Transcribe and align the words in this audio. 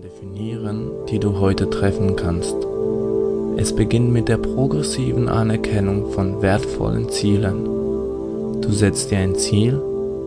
Definieren, 0.00 0.90
die 1.10 1.18
du 1.18 1.38
heute 1.38 1.68
treffen 1.68 2.16
kannst. 2.16 2.56
Es 3.58 3.74
beginnt 3.74 4.10
mit 4.10 4.28
der 4.28 4.38
progressiven 4.38 5.28
Anerkennung 5.28 6.12
von 6.12 6.40
wertvollen 6.40 7.10
Zielen. 7.10 7.64
Du 8.62 8.70
setzt 8.70 9.10
dir 9.10 9.18
ein 9.18 9.34
Ziel, 9.34 9.78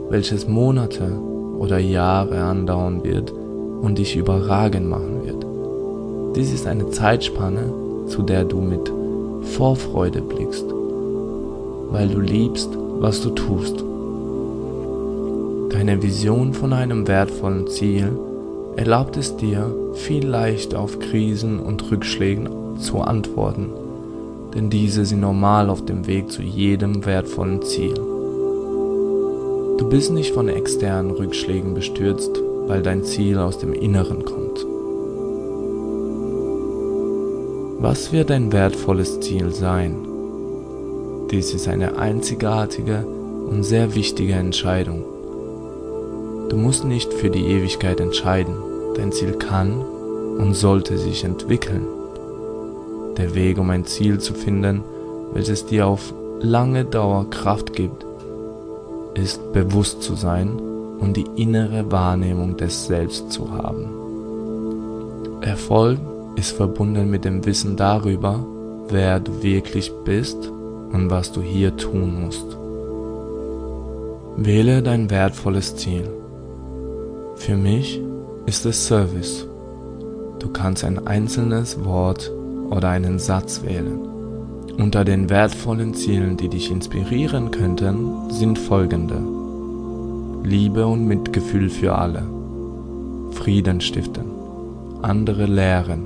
welches 0.09 0.47
Monate 0.47 1.09
oder 1.57 1.79
Jahre 1.79 2.43
andauern 2.43 3.03
wird 3.03 3.31
und 3.31 3.97
dich 3.97 4.15
überragend 4.15 4.87
machen 4.87 5.23
wird. 5.25 6.35
Dies 6.35 6.53
ist 6.53 6.67
eine 6.67 6.91
Zeitspanne, 6.91 7.73
zu 8.07 8.21
der 8.21 8.43
du 8.43 8.61
mit 8.61 8.91
Vorfreude 9.55 10.21
blickst, 10.21 10.65
weil 11.89 12.09
du 12.09 12.19
liebst, 12.19 12.69
was 12.99 13.19
du 13.21 13.31
tust. 13.31 13.83
Deine 15.71 16.01
Vision 16.03 16.53
von 16.53 16.71
einem 16.71 17.07
wertvollen 17.07 17.67
Ziel 17.67 18.11
erlaubt 18.75 19.17
es 19.17 19.37
dir, 19.37 19.73
viel 19.93 20.27
leichter 20.27 20.79
auf 20.79 20.99
Krisen 20.99 21.59
und 21.59 21.89
Rückschlägen 21.91 22.49
zu 22.79 23.01
antworten, 23.01 23.69
denn 24.53 24.69
diese 24.69 25.05
sind 25.05 25.21
normal 25.21 25.69
auf 25.69 25.85
dem 25.85 26.07
Weg 26.07 26.31
zu 26.31 26.41
jedem 26.41 27.05
wertvollen 27.05 27.61
Ziel. 27.61 27.93
Du 29.77 29.89
bist 29.89 30.11
nicht 30.11 30.33
von 30.33 30.49
externen 30.49 31.11
Rückschlägen 31.11 31.73
bestürzt, 31.73 32.41
weil 32.67 32.81
dein 32.81 33.03
Ziel 33.03 33.37
aus 33.39 33.57
dem 33.59 33.73
Inneren 33.73 34.25
kommt. 34.25 34.65
Was 37.79 38.11
wird 38.11 38.31
ein 38.31 38.51
wertvolles 38.51 39.19
Ziel 39.19 39.51
sein? 39.51 39.95
Dies 41.29 41.53
ist 41.53 41.67
eine 41.67 41.97
einzigartige 41.97 43.05
und 43.49 43.63
sehr 43.63 43.95
wichtige 43.95 44.33
Entscheidung. 44.33 45.14
Du 46.49 46.57
musst 46.57 46.85
nicht 46.85 47.11
für 47.13 47.29
die 47.29 47.45
Ewigkeit 47.45 47.99
entscheiden. 47.99 48.55
Dein 48.95 49.11
Ziel 49.11 49.33
kann 49.33 49.81
und 50.37 50.53
sollte 50.53 50.97
sich 50.97 51.23
entwickeln. 51.23 51.87
Der 53.17 53.33
Weg, 53.33 53.57
um 53.57 53.69
ein 53.69 53.85
Ziel 53.85 54.19
zu 54.19 54.33
finden, 54.33 54.83
welches 55.33 55.65
dir 55.65 55.87
auf 55.87 56.13
lange 56.39 56.85
Dauer 56.85 57.29
Kraft 57.29 57.73
gibt, 57.73 58.05
ist 59.15 59.53
bewusst 59.53 60.03
zu 60.03 60.15
sein 60.15 60.59
und 60.99 61.17
die 61.17 61.25
innere 61.35 61.91
Wahrnehmung 61.91 62.57
des 62.57 62.87
Selbst 62.87 63.31
zu 63.31 63.51
haben. 63.51 63.89
Erfolg 65.41 65.99
ist 66.35 66.51
verbunden 66.51 67.09
mit 67.09 67.25
dem 67.25 67.45
Wissen 67.45 67.75
darüber, 67.77 68.45
wer 68.89 69.19
du 69.19 69.41
wirklich 69.41 69.91
bist 70.03 70.51
und 70.91 71.09
was 71.09 71.31
du 71.31 71.41
hier 71.41 71.75
tun 71.75 72.25
musst. 72.25 72.57
Wähle 74.37 74.83
dein 74.83 75.09
wertvolles 75.09 75.75
Ziel. 75.75 76.09
Für 77.45 77.57
mich 77.57 78.01
ist 78.47 78.65
es 78.65 78.87
Service. 78.87 79.45
Du 80.39 80.49
kannst 80.49 80.83
ein 80.83 81.05
einzelnes 81.05 81.85
Wort 81.85 82.31
oder 82.71 82.89
einen 82.89 83.19
Satz 83.19 83.61
wählen. 83.61 83.99
Unter 84.79 85.05
den 85.05 85.29
wertvollen 85.29 85.93
Zielen, 85.93 86.37
die 86.37 86.49
dich 86.49 86.71
inspirieren 86.71 87.51
könnten, 87.51 88.31
sind 88.31 88.57
folgende. 88.57 89.21
Liebe 90.43 90.87
und 90.87 91.05
Mitgefühl 91.05 91.69
für 91.69 91.93
alle. 91.93 92.23
Frieden 93.33 93.79
stiften. 93.79 94.25
Andere 95.03 95.45
lehren. 95.45 96.01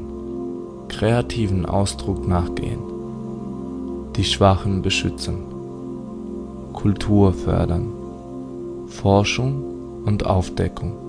Kreativen 0.90 1.66
Ausdruck 1.66 2.28
nachgehen. 2.28 2.82
Die 4.18 4.26
Schwachen 4.26 4.82
beschützen. 4.82 5.38
Kultur 6.74 7.32
fördern. 7.32 7.86
Forschung 8.88 10.04
und 10.04 10.26
Aufdeckung 10.26 11.09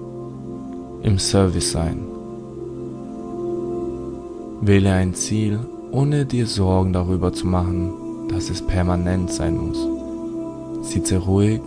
im 1.02 1.18
Service 1.18 1.72
sein. 1.72 2.00
Wähle 4.60 4.92
ein 4.92 5.14
Ziel, 5.14 5.60
ohne 5.90 6.26
dir 6.26 6.46
Sorgen 6.46 6.92
darüber 6.92 7.32
zu 7.32 7.46
machen, 7.46 7.92
dass 8.28 8.50
es 8.50 8.60
permanent 8.62 9.30
sein 9.30 9.56
muss. 9.56 9.86
Sitze 10.83 11.18
ruhig 11.18 11.62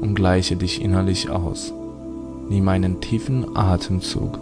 und 0.00 0.14
gleiche 0.14 0.56
dich 0.56 0.82
innerlich 0.82 1.30
aus. 1.30 1.72
Nimm 2.48 2.68
einen 2.68 3.00
tiefen 3.00 3.56
Atemzug. 3.56 4.38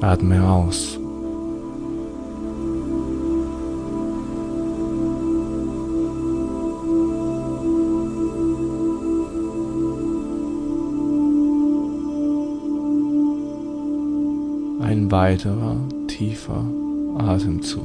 Atme 0.00 0.48
aus. 0.48 0.98
Ein 14.82 15.10
weiterer 15.12 15.76
tiefer 16.08 16.64
Atemzug. 17.16 17.84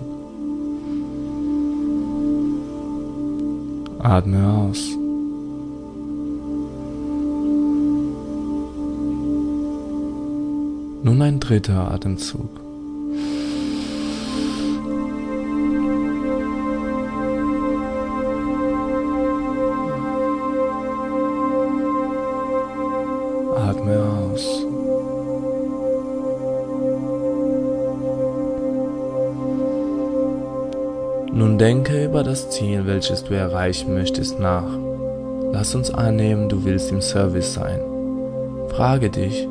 Atme 4.00 4.48
aus. 4.48 4.98
Nun 11.04 11.22
ein 11.22 11.40
dritter 11.40 11.92
Atemzug. 11.92 12.50
Atme 23.56 24.04
aus. 24.34 24.67
Denke 31.60 32.06
über 32.06 32.24
das 32.24 32.52
Ziel, 32.52 32.86
welches 32.86 33.24
du 33.24 33.34
erreichen 33.34 33.96
möchtest, 33.96 34.40
nach. 34.40 34.78
Lass 35.52 35.74
uns 35.74 35.90
annehmen, 35.90 36.50
du 36.50 36.64
willst 36.64 36.92
im 36.92 37.02
Service 37.02 37.56
sein. 37.56 37.80
Frage 38.68 39.10
dich, 39.10 39.48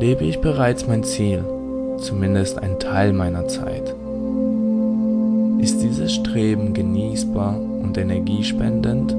lebe 0.00 0.24
ich 0.24 0.40
bereits 0.40 0.86
mein 0.86 1.04
Ziel, 1.04 1.44
zumindest 1.98 2.58
ein 2.58 2.78
Teil 2.78 3.12
meiner 3.12 3.46
Zeit? 3.48 3.94
Ist 5.58 5.82
dieses 5.82 6.14
Streben 6.14 6.72
genießbar 6.72 7.60
und 7.82 7.98
energiespendend? 7.98 9.10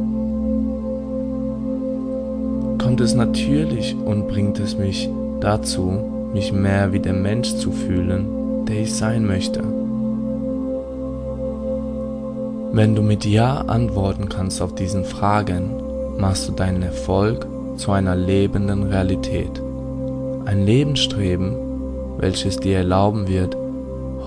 Kommt 2.81 2.99
es 2.99 3.13
natürlich 3.13 3.95
und 3.95 4.27
bringt 4.27 4.59
es 4.59 4.75
mich 4.75 5.07
dazu, 5.39 6.31
mich 6.33 6.51
mehr 6.51 6.91
wie 6.93 6.99
der 6.99 7.13
Mensch 7.13 7.53
zu 7.57 7.71
fühlen, 7.71 8.65
der 8.65 8.81
ich 8.81 8.95
sein 8.95 9.23
möchte? 9.27 9.61
Wenn 12.71 12.95
du 12.95 13.01
mit 13.01 13.25
Ja 13.25 13.61
antworten 13.67 14.29
kannst 14.29 14.61
auf 14.61 14.75
diesen 14.75 15.05
Fragen, 15.05 15.71
machst 16.17 16.47
du 16.47 16.53
deinen 16.53 16.83
Erfolg 16.83 17.47
zu 17.77 17.91
einer 17.91 18.15
lebenden 18.15 18.83
Realität. 18.83 19.61
Ein 20.45 20.65
Lebensstreben, 20.65 21.55
welches 22.17 22.57
dir 22.57 22.77
erlauben 22.77 23.27
wird, 23.27 23.55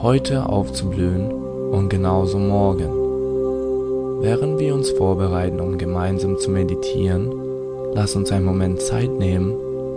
heute 0.03 0.49
aufzublühen 0.49 1.31
und 1.31 1.91
genauso 1.91 2.39
morgen. 2.39 4.23
Während 4.23 4.59
wir 4.59 4.75
uns 4.75 4.91
vorbereiten, 4.91 5.61
um 5.61 5.79
gemeinsam 5.79 6.39
zu 6.39 6.51
meditieren, 6.51 7.31
lass 7.95 8.17
uns 8.17 8.33
einen 8.33 8.45
Moment 8.45 8.81
Zeit 8.81 9.11
nehmen, 9.11 9.53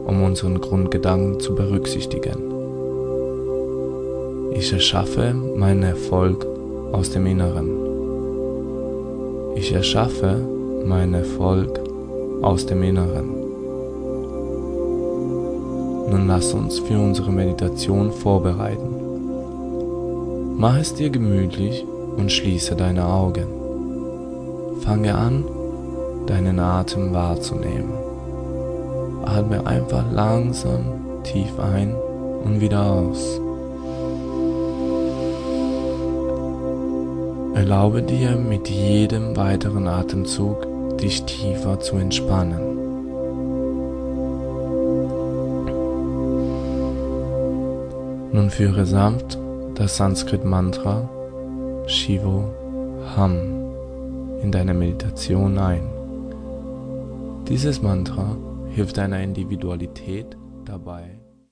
um 0.06 0.22
unseren 0.24 0.60
Grundgedanken 0.60 1.40
zu 1.40 1.56
berücksichtigen. 1.56 2.52
Ich 4.54 4.72
erschaffe 4.72 5.34
meinen 5.34 5.84
Erfolg 5.84 6.46
aus 6.92 7.10
dem 7.10 7.26
Inneren. 7.26 7.83
Ich 9.56 9.72
erschaffe 9.72 10.42
meinen 10.86 11.14
Erfolg 11.14 11.80
aus 12.42 12.66
dem 12.66 12.84
Inneren. 12.84 13.30
Nun 16.10 16.28
lass 16.28 16.54
uns 16.54 16.80
für 16.80 16.98
unsere 17.00 17.32
Meditation 17.32 18.12
vorbereiten. 18.12 18.96
Mach 20.58 20.78
es 20.78 20.94
dir 20.94 21.10
gemütlich 21.10 21.86
und 22.18 22.32
schließe 22.32 22.76
deine 22.76 23.06
Augen. 23.06 23.48
Fange 24.82 25.16
an, 25.16 25.46
deinen 26.28 26.60
Atem 26.60 27.14
wahrzunehmen. 27.14 27.94
Atme 29.26 29.66
einfach 29.66 30.12
langsam 30.12 30.84
tief 31.24 31.58
ein 31.60 31.96
und 32.44 32.60
wieder 32.60 32.86
aus. 32.86 33.40
Erlaube 37.64 38.04
dir 38.04 38.36
mit 38.36 38.70
jedem 38.70 39.38
weiteren 39.38 39.88
Atemzug 39.88 40.68
dich 40.98 41.24
tiefer 41.24 41.80
zu 41.80 41.96
entspannen. 41.96 42.60
Nun 48.34 48.50
führe 48.50 48.86
sanft 48.86 49.38
das 49.76 49.96
Sanskrit-Mantra 49.96 51.10
Shivo 51.88 52.54
Ham 53.16 53.38
in 54.42 54.52
deine 54.52 54.74
Meditation 54.74 55.58
ein. 55.58 55.84
Dieses 57.48 57.82
Mantra 57.82 58.36
hilft 58.72 58.98
deiner 58.98 59.22
Individualität 59.22 60.36
dabei, 60.66 61.18